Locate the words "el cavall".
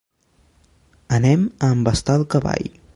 2.23-2.71